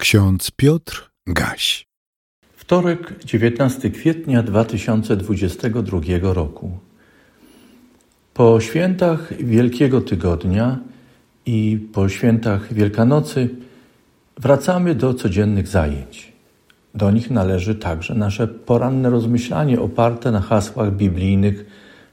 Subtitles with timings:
[0.00, 1.86] Ksiądz Piotr Gaś.
[2.56, 6.00] Wtorek, 19 kwietnia 2022
[6.34, 6.78] roku.
[8.34, 10.78] Po świętach Wielkiego Tygodnia
[11.46, 13.48] i po świętach Wielkanocy
[14.38, 16.32] wracamy do codziennych zajęć.
[16.94, 21.64] Do nich należy także nasze poranne rozmyślanie oparte na hasłach biblijnych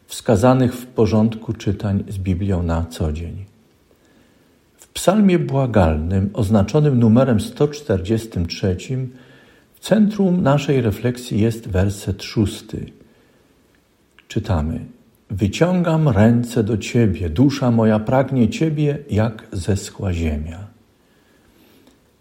[0.08, 3.57] wskazanych w porządku czytań z Biblią na co dzień.
[4.98, 8.78] Psalmie błagalnym oznaczonym numerem 143
[9.74, 12.86] w centrum naszej refleksji jest werset szósty.
[14.28, 14.80] Czytamy:
[15.30, 20.68] Wyciągam ręce do Ciebie, dusza moja pragnie Ciebie jak zeschła ziemia.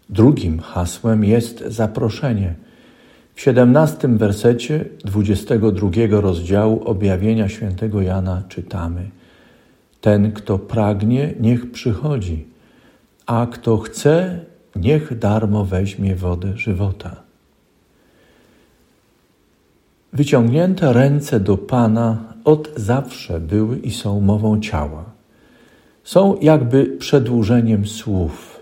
[0.09, 2.55] Drugim hasłem jest zaproszenie.
[3.35, 9.09] W siedemnastym wersecie 22 rozdziału objawienia świętego Jana czytamy:
[10.01, 12.56] Ten, kto pragnie, niech przychodzi
[13.27, 14.39] a kto chce,
[14.75, 17.15] niech darmo weźmie wodę żywota.
[20.13, 25.05] Wyciągnięte ręce do Pana od zawsze były i są mową ciała.
[26.03, 28.59] Są jakby przedłużeniem słów.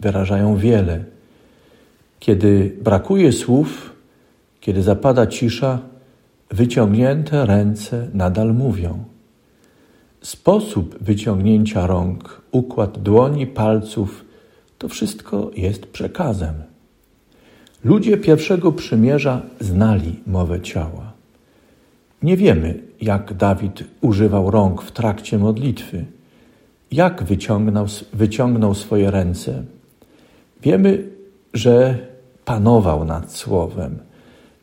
[0.00, 1.04] Wyrażają wiele.
[2.20, 3.92] Kiedy brakuje słów,
[4.60, 5.78] kiedy zapada cisza,
[6.50, 9.04] wyciągnięte ręce nadal mówią.
[10.24, 14.24] Sposób wyciągnięcia rąk, układ dłoni, palców
[14.78, 16.54] to wszystko jest przekazem.
[17.84, 21.12] Ludzie pierwszego przymierza znali mowę ciała.
[22.22, 26.04] Nie wiemy, jak Dawid używał rąk w trakcie modlitwy,
[26.92, 29.62] jak wyciągnął, wyciągnął swoje ręce.
[30.62, 31.08] Wiemy,
[31.54, 31.98] że
[32.44, 33.98] panował nad słowem,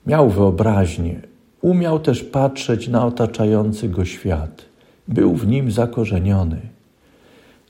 [0.08, 1.22] miał wyobraźnię,
[1.62, 4.71] umiał też patrzeć na otaczający go świat
[5.12, 6.62] był w nim zakorzeniony.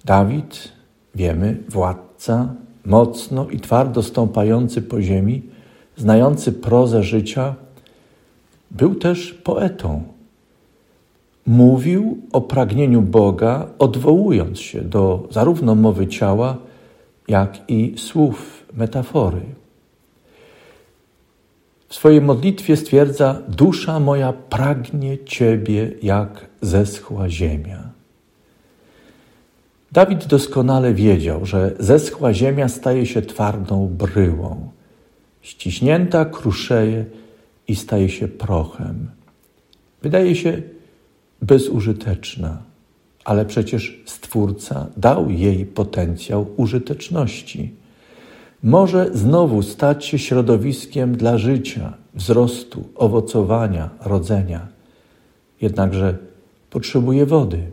[0.06, 0.72] Dawid,
[1.16, 2.53] wiemy, władca,
[2.86, 5.42] mocno i twardo stąpający po ziemi,
[5.98, 7.56] znający prozę życia,
[8.72, 10.03] był też poetą.
[11.48, 16.58] Mówił o pragnieniu Boga, odwołując się do zarówno mowy ciała,
[17.27, 19.61] jak i słów, metafory.
[21.92, 27.90] W swojej modlitwie stwierdza: Dusza moja pragnie Ciebie jak zeschła ziemia.
[29.92, 34.70] Dawid doskonale wiedział, że zeschła ziemia staje się twardą bryłą,
[35.42, 37.06] ściśnięta kruszeje
[37.68, 39.10] i staje się prochem.
[40.02, 40.62] Wydaje się
[41.42, 42.58] bezużyteczna,
[43.26, 47.80] ale przecież Stwórca dał jej potencjał użyteczności
[48.64, 54.67] może znowu stać się środowiskiem dla życia, wzrostu, owocowania, rodzenia.
[55.61, 56.17] Jednakże
[56.70, 57.64] potrzebuje wody.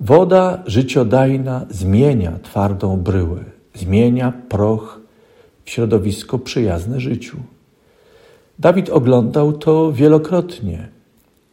[0.00, 3.44] Woda życiodajna zmienia twardą bryłę,
[3.74, 5.00] zmienia proch
[5.64, 7.36] w środowisko przyjazne życiu.
[8.58, 10.88] Dawid oglądał to wielokrotnie.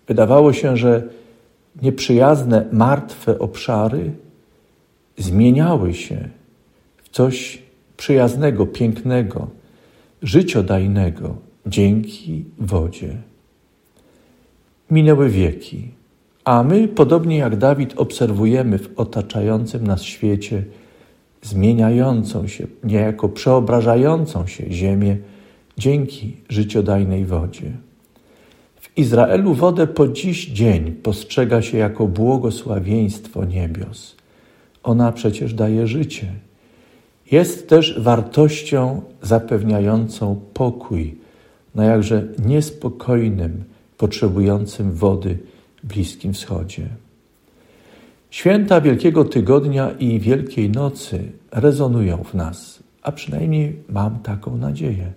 [0.07, 1.03] Wydawało się, że
[1.81, 4.11] nieprzyjazne, martwe obszary
[5.17, 6.29] zmieniały się
[7.03, 7.61] w coś
[8.01, 9.47] przyjaznego, pięknego,
[10.21, 11.35] życiodajnego
[11.65, 13.17] dzięki wodzie.
[14.91, 15.87] Minęły wieki,
[16.45, 20.63] a my, podobnie jak Dawid, obserwujemy w otaczającym nas świecie
[21.41, 25.17] zmieniającą się, niejako przeobrażającą się ziemię
[25.77, 27.71] dzięki życiodajnej wodzie.
[28.81, 34.15] W Izraelu wodę po dziś dzień postrzega się jako błogosławieństwo niebios.
[34.83, 36.27] Ona przecież daje życie
[37.31, 41.15] jest też wartością zapewniającą pokój
[41.75, 43.63] na jakże niespokojnym,
[43.97, 45.37] potrzebującym wody
[45.83, 46.87] Bliskim Wschodzie.
[48.29, 55.11] Święta Wielkiego Tygodnia i Wielkiej Nocy rezonują w nas, a przynajmniej mam taką nadzieję.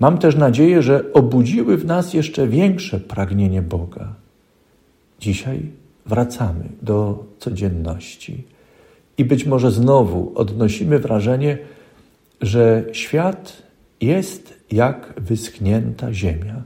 [0.00, 4.14] Mam też nadzieję, że obudziły w nas jeszcze większe pragnienie Boga.
[5.20, 5.62] Dzisiaj
[6.06, 8.44] wracamy do codzienności
[9.18, 11.58] i być może znowu odnosimy wrażenie,
[12.40, 13.62] że świat
[14.00, 16.62] jest jak wyschnięta ziemia,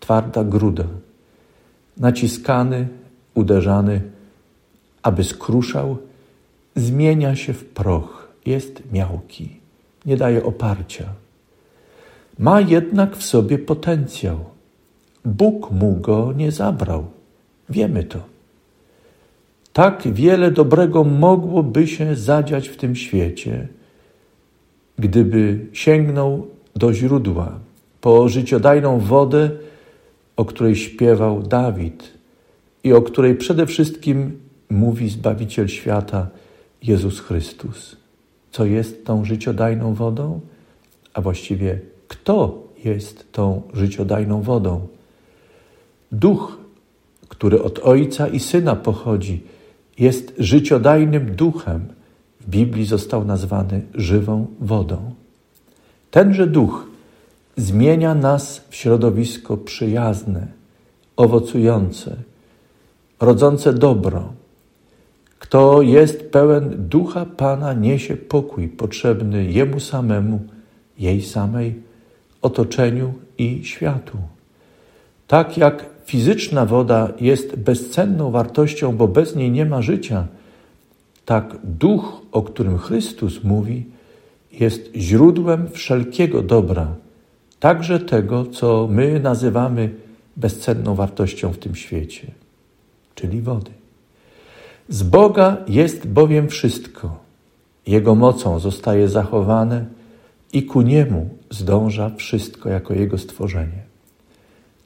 [0.00, 0.84] twarda gruda,
[1.96, 2.88] naciskany,
[3.34, 4.00] uderzany,
[5.02, 5.96] aby skruszał,
[6.76, 9.56] zmienia się w proch, jest miałki,
[10.06, 11.04] nie daje oparcia.
[12.38, 14.44] Ma jednak w sobie potencjał.
[15.24, 17.06] Bóg mu go nie zabrał.
[17.68, 18.35] Wiemy to.
[19.76, 23.68] Tak wiele dobrego mogłoby się zadziać w tym świecie,
[24.98, 26.46] gdyby sięgnął
[26.76, 27.58] do źródła
[28.00, 29.50] po życiodajną wodę,
[30.36, 32.12] o której śpiewał Dawid
[32.84, 34.40] i o której przede wszystkim
[34.70, 36.28] mówi Zbawiciel świata
[36.82, 37.96] Jezus Chrystus.
[38.50, 40.40] co jest tą życiodajną wodą,
[41.14, 44.86] a właściwie kto jest tą życiodajną wodą.
[46.12, 46.58] Duch,
[47.28, 49.55] który od Ojca i Syna pochodzi,
[49.98, 51.88] jest życiodajnym duchem.
[52.40, 55.14] W Biblii został nazwany żywą wodą.
[56.10, 56.86] Tenże duch
[57.56, 60.46] zmienia nas w środowisko przyjazne,
[61.16, 62.16] owocujące,
[63.20, 64.32] rodzące dobro.
[65.38, 70.40] Kto jest pełen ducha Pana, niesie pokój potrzebny Jemu samemu,
[70.98, 71.82] jej samej,
[72.42, 74.18] otoczeniu i światu.
[75.26, 80.26] Tak jak fizyczna woda jest bezcenną wartością, bo bez niej nie ma życia,
[81.24, 83.86] tak duch, o którym Chrystus mówi,
[84.52, 86.94] jest źródłem wszelkiego dobra,
[87.60, 89.90] także tego, co my nazywamy
[90.36, 92.30] bezcenną wartością w tym świecie,
[93.14, 93.70] czyli wody.
[94.88, 97.18] Z Boga jest bowiem wszystko.
[97.86, 99.84] Jego mocą zostaje zachowane
[100.52, 103.85] i ku Niemu zdąża wszystko jako Jego stworzenie.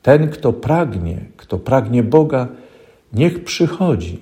[0.03, 2.49] Ten, kto pragnie, kto pragnie Boga,
[3.13, 4.21] niech przychodzi,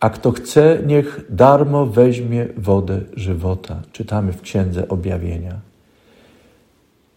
[0.00, 3.82] a kto chce, niech darmo weźmie wodę żywota.
[3.92, 5.60] Czytamy w Księdze Objawienia.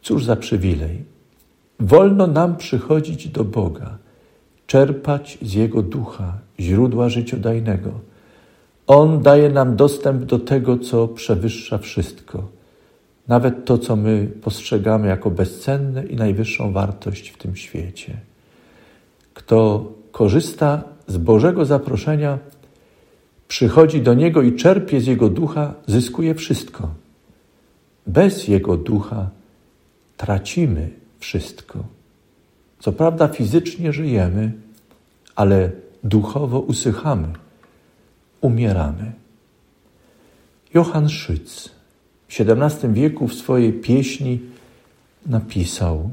[0.02, 1.04] Cóż za przywilej.
[1.80, 3.98] Wolno nam przychodzić do Boga,
[4.68, 7.92] czerpać z Jego ducha, źródła życiodajnego.
[8.88, 12.48] On daje nam dostęp do tego, co przewyższa wszystko,
[13.28, 18.18] nawet to, co my postrzegamy jako bezcenne i najwyższą wartość w tym świecie.
[19.34, 22.40] Kto korzysta z Bożego zaproszenia,
[23.48, 26.90] przychodzi do Niego i czerpie z Jego ducha, zyskuje wszystko.
[28.08, 29.30] Bez Jego ducha
[30.18, 30.90] tracimy
[31.20, 31.84] wszystko.
[32.80, 34.52] Co prawda fizycznie żyjemy,
[35.36, 35.72] ale
[36.04, 37.28] duchowo usychamy,
[38.42, 39.12] umieramy.
[40.74, 41.70] Johann Schütz
[42.28, 44.40] w XVII wieku w swojej pieśni
[45.26, 46.10] napisał: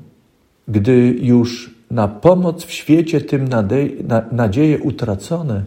[0.68, 3.48] Gdy już na pomoc w świecie tym
[4.32, 5.64] nadzieje utracone,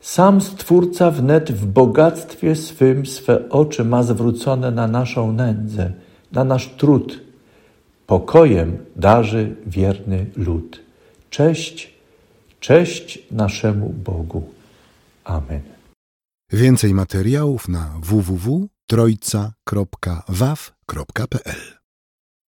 [0.00, 5.92] sam Stwórca wnet w bogactwie swym swe oczy ma zwrócone na naszą nędzę,
[6.32, 7.20] na nasz trud.
[8.06, 10.80] Pokojem darzy wierny lud.
[11.30, 11.94] Cześć,
[12.60, 14.42] cześć naszemu Bogu.
[15.24, 15.60] Amen.
[16.52, 17.90] Więcej materiałów na
[18.88, 21.77] www.trojca.waw.pl